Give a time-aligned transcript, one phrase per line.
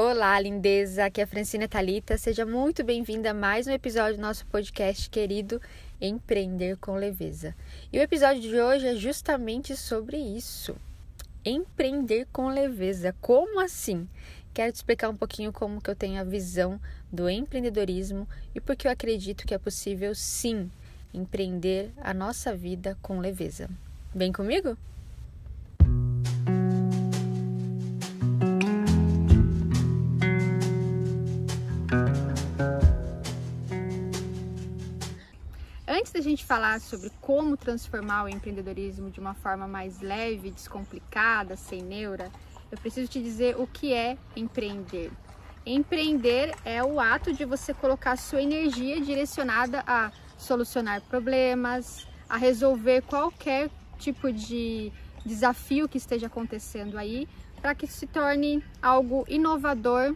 [0.00, 1.06] Olá, lindeza!
[1.06, 2.16] Aqui é a Francina Talita.
[2.16, 5.60] Seja muito bem-vinda a mais um episódio do nosso podcast querido
[6.00, 7.52] Empreender com Leveza.
[7.92, 10.76] E o episódio de hoje é justamente sobre isso.
[11.44, 13.12] Empreender com leveza.
[13.20, 14.08] Como assim?
[14.54, 16.80] Quero te explicar um pouquinho como que eu tenho a visão
[17.10, 20.70] do empreendedorismo e porque eu acredito que é possível sim
[21.12, 23.68] empreender a nossa vida com leveza.
[24.14, 24.78] Vem comigo?
[36.28, 42.30] Gente falar sobre como transformar o empreendedorismo de uma forma mais leve, descomplicada, sem neura,
[42.70, 45.10] eu preciso te dizer o que é empreender.
[45.64, 53.02] Empreender é o ato de você colocar sua energia direcionada a solucionar problemas, a resolver
[53.02, 54.92] qualquer tipo de
[55.24, 57.26] desafio que esteja acontecendo aí,
[57.60, 60.14] para que se torne algo inovador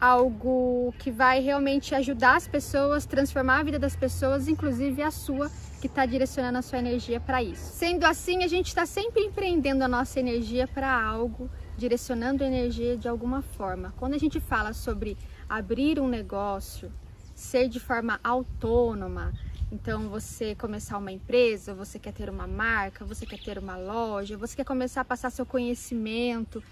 [0.00, 5.50] algo que vai realmente ajudar as pessoas, transformar a vida das pessoas, inclusive a sua,
[5.80, 7.72] que está direcionando a sua energia para isso.
[7.72, 12.96] Sendo assim, a gente está sempre empreendendo a nossa energia para algo, direcionando a energia
[12.96, 13.92] de alguma forma.
[13.96, 15.16] Quando a gente fala sobre
[15.48, 16.92] abrir um negócio,
[17.34, 19.32] ser de forma autônoma,
[19.70, 24.36] então você começar uma empresa, você quer ter uma marca, você quer ter uma loja,
[24.36, 26.62] você quer começar a passar seu conhecimento,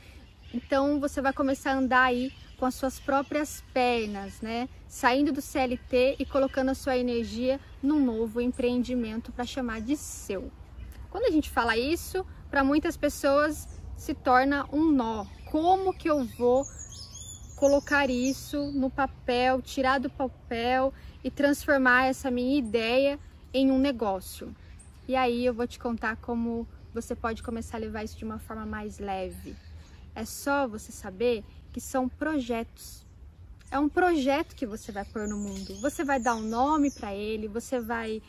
[0.55, 4.69] então você vai começar a andar aí com as suas próprias pernas, né?
[4.89, 10.51] Saindo do CLT e colocando a sua energia num novo empreendimento para chamar de seu.
[11.11, 15.27] Quando a gente fala isso, para muitas pessoas se torna um nó.
[15.51, 16.65] Como que eu vou
[17.57, 20.93] colocar isso no papel, tirar do papel
[21.25, 23.19] e transformar essa minha ideia
[23.53, 24.55] em um negócio?
[25.09, 28.39] E aí eu vou te contar como você pode começar a levar isso de uma
[28.39, 29.55] forma mais leve.
[30.17, 33.07] É só você saber que são projetos.
[33.71, 35.77] É um projeto que você vai pôr no mundo.
[35.83, 38.23] Você vai dar um nome para ele, você vai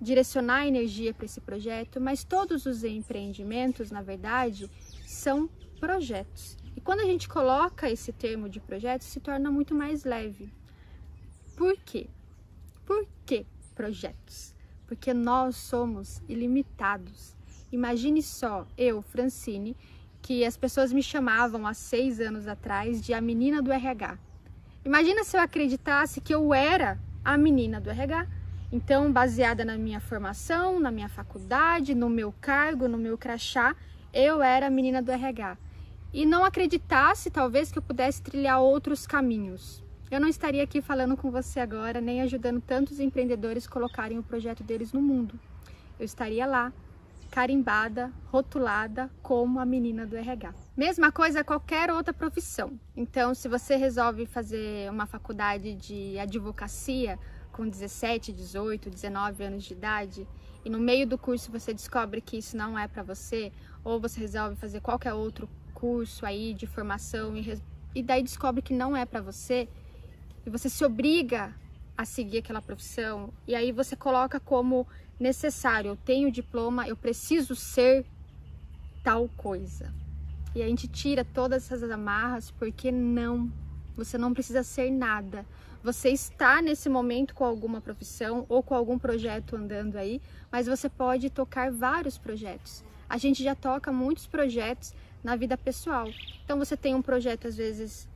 [0.00, 4.70] direcionar energia para esse projeto, mas todos os empreendimentos, na verdade,
[5.04, 5.48] são
[5.80, 6.56] projetos.
[6.76, 10.52] E quando a gente coloca esse termo de projeto, se torna muito mais leve.
[11.56, 12.06] Por quê?
[12.86, 13.44] Por que
[13.74, 14.54] projetos?
[14.86, 17.34] Porque nós somos ilimitados.
[17.72, 19.76] Imagine só, eu, Francine,
[20.24, 24.18] que as pessoas me chamavam há seis anos atrás de a menina do RH.
[24.82, 28.26] Imagina se eu acreditasse que eu era a menina do RH.
[28.72, 33.76] Então, baseada na minha formação, na minha faculdade, no meu cargo, no meu crachá,
[34.14, 35.58] eu era a menina do RH.
[36.10, 39.84] E não acreditasse, talvez, que eu pudesse trilhar outros caminhos.
[40.10, 44.64] Eu não estaria aqui falando com você agora, nem ajudando tantos empreendedores colocarem o projeto
[44.64, 45.38] deles no mundo.
[45.98, 46.72] Eu estaria lá,
[47.34, 50.54] carimbada, rotulada como a menina do RH.
[50.76, 52.78] Mesma coisa qualquer outra profissão.
[52.96, 57.18] Então, se você resolve fazer uma faculdade de advocacia
[57.50, 60.28] com 17, 18, 19 anos de idade
[60.64, 63.50] e no meio do curso você descobre que isso não é para você,
[63.82, 67.60] ou você resolve fazer qualquer outro curso aí de formação e,
[67.96, 69.68] e daí descobre que não é para você,
[70.46, 71.52] e você se obriga
[71.96, 74.86] a seguir aquela profissão, e aí você coloca como
[75.18, 78.04] necessário, eu tenho diploma, eu preciso ser
[79.02, 79.92] tal coisa.
[80.54, 83.50] E a gente tira todas essas amarras porque não,
[83.96, 85.44] você não precisa ser nada.
[85.82, 90.88] Você está nesse momento com alguma profissão ou com algum projeto andando aí, mas você
[90.88, 92.82] pode tocar vários projetos.
[93.08, 96.08] A gente já toca muitos projetos na vida pessoal.
[96.44, 98.08] Então você tem um projeto às vezes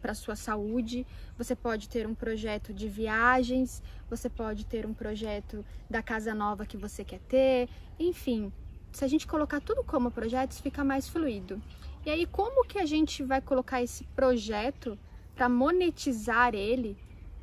[0.00, 1.06] para a sua saúde,
[1.36, 6.66] você pode ter um projeto de viagens, você pode ter um projeto da casa nova
[6.66, 7.68] que você quer ter,
[7.98, 8.52] enfim.
[8.92, 11.60] Se a gente colocar tudo como projetos, fica mais fluido.
[12.06, 14.98] E aí, como que a gente vai colocar esse projeto
[15.34, 16.96] para monetizar ele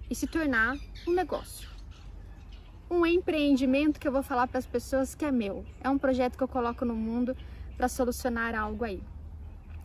[0.09, 1.69] e se tornar um negócio?
[2.89, 5.65] Um empreendimento que eu vou falar para as pessoas que é meu.
[5.81, 7.35] É um projeto que eu coloco no mundo
[7.75, 9.01] para solucionar algo aí.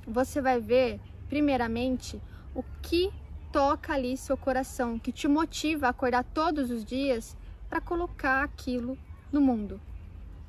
[0.07, 2.21] Você vai ver primeiramente,
[2.55, 3.13] o que
[3.53, 7.37] toca ali seu coração, que te motiva a acordar todos os dias
[7.69, 8.99] para colocar aquilo
[9.33, 9.81] no mundo,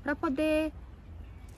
[0.04, 0.72] para poder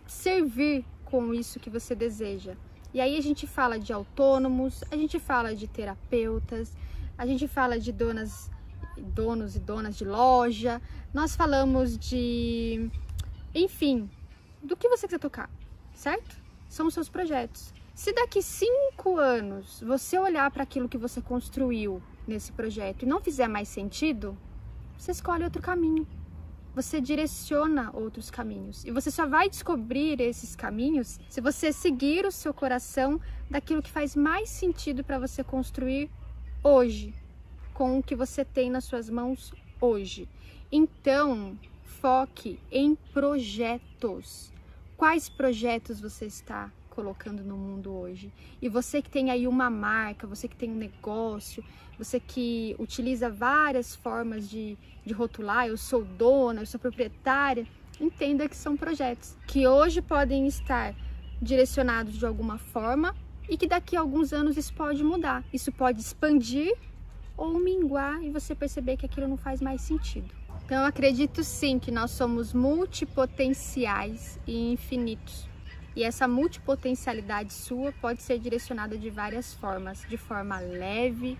[0.05, 2.55] servir com isso que você deseja.
[2.93, 6.75] E aí a gente fala de autônomos, a gente fala de terapeutas,
[7.17, 8.49] a gente fala de donas,
[8.97, 10.81] donos e donas de loja,
[11.13, 12.89] nós falamos de,
[13.53, 14.09] enfim,
[14.63, 15.49] do que você quiser tocar,
[15.93, 16.35] certo?
[16.67, 17.73] São os seus projetos.
[17.99, 23.19] Se daqui cinco anos você olhar para aquilo que você construiu nesse projeto e não
[23.19, 24.37] fizer mais sentido,
[24.97, 26.07] você escolhe outro caminho.
[26.73, 28.85] você direciona outros caminhos.
[28.85, 33.19] E você só vai descobrir esses caminhos se você seguir o seu coração
[33.49, 36.09] daquilo que faz mais sentido para você construir
[36.63, 37.13] hoje,
[37.73, 40.29] com o que você tem nas suas mãos hoje.
[40.71, 44.53] Então, foque em projetos.
[44.95, 48.29] Quais projetos você está colocando no mundo hoje?
[48.61, 51.63] E você que tem aí uma marca, você que tem um negócio,
[51.97, 57.65] você que utiliza várias formas de, de rotular, eu sou dona, eu sou proprietária,
[58.01, 60.93] entenda que são projetos que hoje podem estar
[61.41, 63.15] direcionados de alguma forma
[63.47, 65.45] e que daqui a alguns anos isso pode mudar.
[65.53, 66.75] Isso pode expandir
[67.37, 70.35] ou minguar e você perceber que aquilo não faz mais sentido.
[70.65, 75.48] Então, eu acredito sim que nós somos multipotenciais e infinitos.
[75.95, 81.37] E essa multipotencialidade sua pode ser direcionada de várias formas, de forma leve,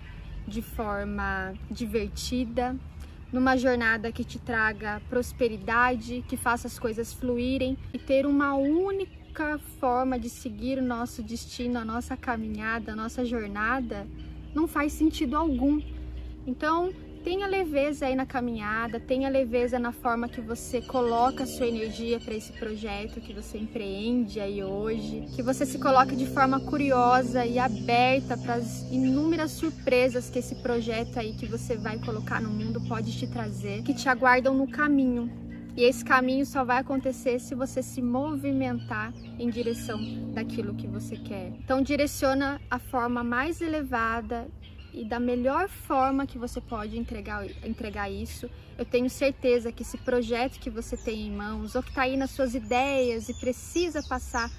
[0.48, 2.75] de forma divertida,
[3.31, 9.60] numa jornada que te traga prosperidade, que faça as coisas fluírem e ter uma única
[9.80, 14.07] forma de seguir o nosso destino, a nossa caminhada, a nossa jornada
[14.54, 15.80] não faz sentido algum.
[16.48, 16.92] Então,
[17.30, 22.20] tenha leveza aí na caminhada, tenha leveza na forma que você coloca a sua energia
[22.20, 27.46] para esse projeto que você empreende aí hoje, que você se coloque de forma curiosa
[27.46, 32.50] e aberta para as inúmeras surpresas que esse projeto aí que você vai colocar no
[32.50, 35.31] mundo pode te trazer, que te aguardam no caminho.
[35.78, 40.00] E esse caminho só vai acontecer se você se movimentar em direção
[40.34, 41.54] daquilo que você quer.
[41.64, 44.48] Então direciona a forma mais elevada
[44.94, 48.50] e da melhor forma que você pode entregar, entregar isso.
[48.77, 52.18] Eu tenho certeza que esse projeto que você tem em mãos, ou que está aí
[52.18, 54.51] nas suas ideias e precisa passar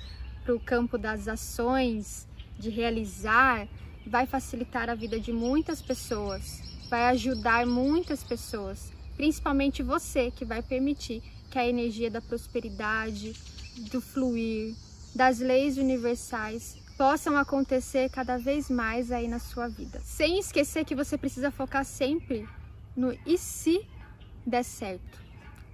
[0.44, 2.28] para o campo das ações,
[2.58, 3.66] de realizar,
[4.06, 10.62] vai facilitar a vida de muitas pessoas, vai ajudar muitas pessoas principalmente você, que vai
[10.62, 13.34] permitir que a energia da prosperidade,
[13.92, 14.74] do fluir,
[15.14, 20.00] das leis universais possam acontecer cada vez mais aí na sua vida.
[20.04, 22.46] Sem esquecer que você precisa focar sempre
[22.96, 23.86] no e se
[24.46, 25.18] der certo.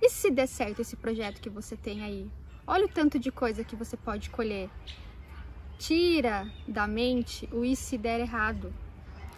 [0.01, 2.31] E se der certo esse projeto que você tem aí?
[2.67, 4.71] Olha o tanto de coisa que você pode colher.
[5.79, 8.73] Tira da mente o e se der errado.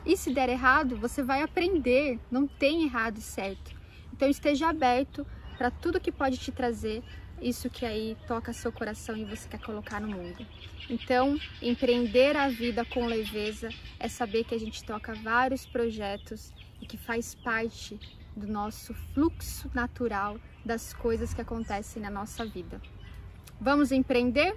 [0.04, 3.74] E se der errado, você vai aprender, não tem errado e certo.
[4.12, 7.02] Então esteja aberto para tudo que pode te trazer
[7.40, 10.46] isso que aí toca seu coração e você quer colocar no mundo.
[10.88, 13.68] Então, empreender a vida com leveza
[13.98, 17.98] é saber que a gente toca vários projetos e que faz parte
[18.36, 22.80] do nosso fluxo natural das coisas que acontecem na nossa vida.
[23.60, 24.56] Vamos empreender?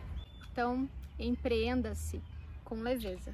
[0.52, 0.88] Então,
[1.20, 2.22] empreenda-se
[2.64, 3.34] com leveza.